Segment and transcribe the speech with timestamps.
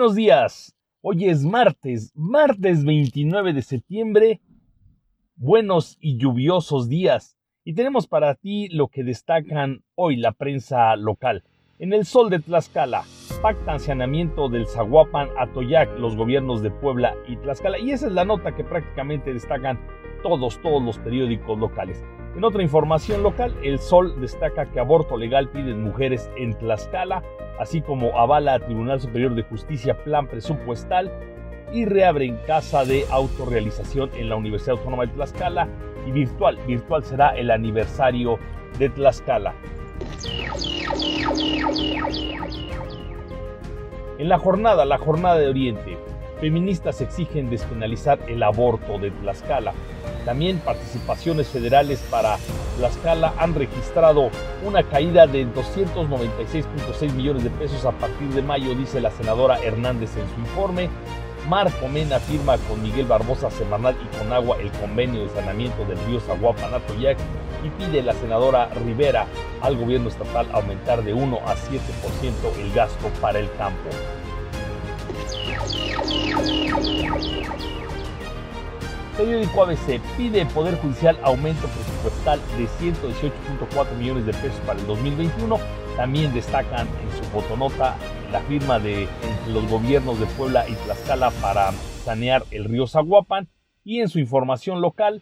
[0.00, 0.74] Buenos días.
[1.02, 4.40] Hoy es martes, martes 29 de septiembre.
[5.36, 7.36] Buenos y lluviosos días.
[7.64, 11.44] Y tenemos para ti lo que destacan hoy la prensa local.
[11.78, 13.04] En el sol de Tlaxcala,
[13.42, 17.78] pactan saneamiento del Zaguapan a Toyac los gobiernos de Puebla y Tlaxcala.
[17.78, 19.78] Y esa es la nota que prácticamente destacan
[20.22, 22.02] todos, todos los periódicos locales.
[22.36, 27.24] En otra información local, El Sol destaca que aborto legal piden mujeres en Tlaxcala,
[27.58, 31.10] así como avala a Tribunal Superior de Justicia plan presupuestal
[31.72, 35.68] y reabren casa de autorrealización en la Universidad Autónoma de Tlaxcala
[36.06, 36.56] y virtual.
[36.66, 38.38] Virtual será el aniversario
[38.78, 39.54] de Tlaxcala.
[44.18, 45.98] En la jornada, la jornada de Oriente,
[46.40, 49.74] feministas exigen despenalizar el aborto de Tlaxcala.
[50.24, 52.36] También participaciones federales para
[52.78, 54.30] Tlaxcala han registrado
[54.64, 60.16] una caída de 296.6 millones de pesos a partir de mayo, dice la senadora Hernández
[60.16, 60.88] en su informe.
[61.48, 65.98] Marco Mena firma con Miguel Barbosa Semanal y con Agua el convenio de saneamiento del
[66.06, 67.18] río Zaguapan Atoyac
[67.64, 69.26] y pide la senadora Rivera
[69.62, 73.88] al gobierno estatal aumentar de 1 a 7% el gasto para el campo.
[79.20, 85.58] Periódico ABC pide Poder Judicial aumento presupuestal de 118.4 millones de pesos para el 2021.
[85.94, 87.98] También destacan en su fotonota
[88.32, 89.06] la firma de
[89.52, 93.46] los gobiernos de Puebla y Tlaxcala para sanear el río Zaguapan.
[93.84, 95.20] Y en su información local,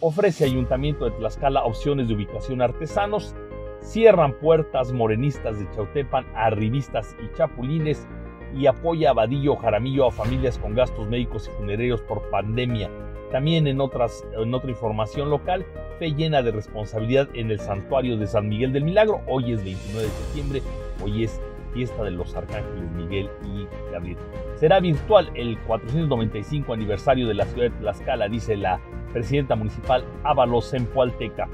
[0.00, 3.36] ofrece Ayuntamiento de Tlaxcala opciones de ubicación artesanos,
[3.80, 8.08] cierran puertas morenistas de Chautepan a arribistas y chapulines
[8.56, 12.90] y apoya a Vadillo Jaramillo a familias con gastos médicos y funerarios por pandemia.
[13.30, 15.64] También en, otras, en otra información local,
[15.98, 19.20] fe llena de responsabilidad en el santuario de San Miguel del Milagro.
[19.28, 20.62] Hoy es 29 de septiembre,
[21.04, 21.40] hoy es
[21.72, 24.18] fiesta de los arcángeles Miguel y Gabriel.
[24.56, 28.80] Será virtual el 495 aniversario de la ciudad de Tlaxcala, dice la
[29.12, 31.48] presidenta municipal Ábalos en Pualteca.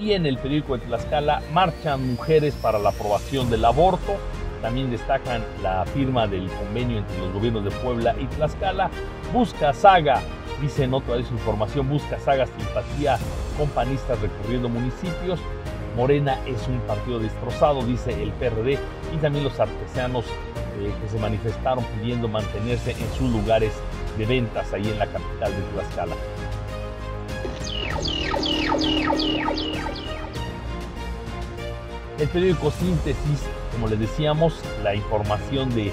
[0.00, 4.16] Y en el periódico de Tlaxcala marchan mujeres para la aprobación del aborto.
[4.62, 8.90] También destacan la firma del convenio entre los gobiernos de Puebla y Tlaxcala.
[9.32, 10.20] Busca saga,
[10.60, 13.18] dice en otra su información, busca saga simpatía
[13.56, 15.40] con panistas recorriendo municipios.
[15.96, 18.78] Morena es un partido destrozado, dice el PRD,
[19.12, 23.72] y también los artesanos eh, que se manifestaron pidiendo mantenerse en sus lugares
[24.16, 26.14] de ventas ahí en la capital de Tlaxcala.
[32.18, 35.92] El periódico Síntesis, como les decíamos, la información de, de,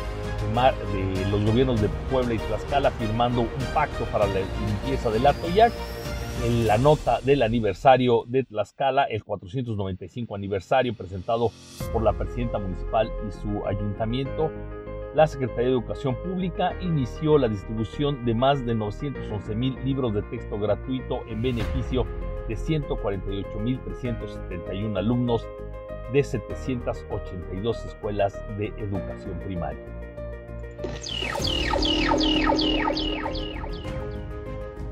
[1.29, 5.71] los gobiernos de Puebla y Tlaxcala firmando un pacto para la limpieza del Atoyac.
[6.43, 11.51] En la nota del aniversario de Tlaxcala, el 495 aniversario presentado
[11.93, 14.49] por la presidenta municipal y su ayuntamiento,
[15.13, 20.23] la Secretaría de Educación Pública inició la distribución de más de 911 mil libros de
[20.23, 22.07] texto gratuito en beneficio
[22.47, 25.45] de 148.371 alumnos
[26.11, 29.83] de 782 escuelas de educación primaria.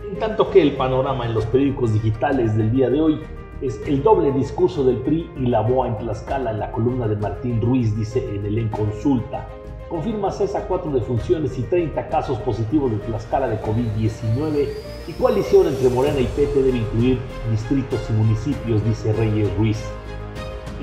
[0.09, 3.19] En tanto que el panorama en los periódicos digitales del día de hoy
[3.61, 7.15] es el doble discurso del PRI y la BOA en Tlaxcala en la columna de
[7.15, 9.47] Martín Ruiz, dice en el En Consulta.
[9.89, 14.69] Confirma CESA cuatro defunciones y 30 casos positivos de Tlaxcala de COVID-19
[15.07, 17.19] y coalición entre Morena y PT debe incluir
[17.51, 19.83] distritos y municipios, dice Reyes Ruiz.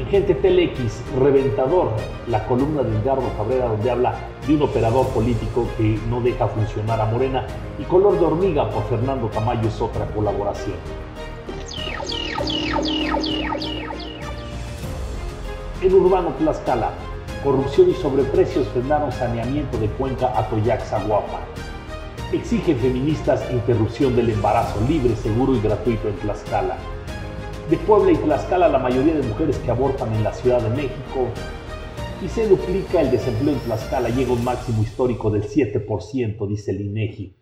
[0.01, 1.91] En Gente Telex, Reventador,
[2.27, 4.15] la columna de Edgardo Cabrera donde habla
[4.47, 7.47] de un operador político que no deja funcionar a Morena
[7.79, 10.77] y Color de Hormiga por Fernando Tamayo es otra colaboración.
[15.83, 16.93] En Urbano Tlaxcala,
[17.45, 21.41] Corrupción y sobreprecios frenaron saneamiento de Cuenca a Toyac-Zaguapa.
[22.33, 26.79] Exigen feministas interrupción del embarazo libre, seguro y gratuito en Tlaxcala.
[27.71, 31.29] De Puebla y Tlaxcala la mayoría de mujeres que abortan en la Ciudad de México.
[32.21, 36.73] Y se duplica el desempleo en Tlaxcala, llega a un máximo histórico del 7%, dice
[36.73, 37.37] el INEGI.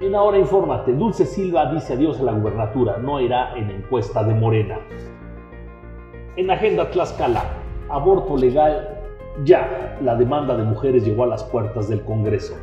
[0.00, 4.34] En Ahora Infórmate, Dulce Silva dice adiós a la gubernatura, no irá en encuesta de
[4.34, 4.80] Morena.
[6.34, 7.44] En Agenda Tlaxcala,
[7.88, 8.98] aborto legal
[9.44, 9.98] ya.
[10.02, 12.56] La demanda de mujeres llegó a las puertas del Congreso.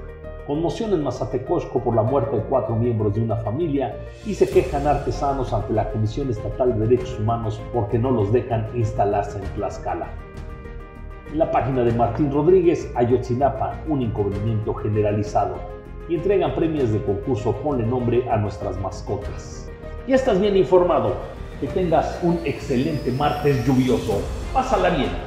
[0.47, 4.87] Conmoción en Mazatecosco por la muerte de cuatro miembros de una familia y se quejan
[4.87, 10.07] artesanos ante la Comisión Estatal de Derechos Humanos porque no los dejan instalarse en Tlaxcala.
[11.29, 15.55] En la página de Martín Rodríguez, Ayotzinapa, un inconveniente generalizado.
[16.07, 19.69] Y entregan premios de concurso Ponle nombre a nuestras mascotas.
[20.07, 21.15] Ya estás bien informado.
[21.59, 24.21] Que tengas un excelente martes lluvioso.
[24.53, 25.26] Pásala bien.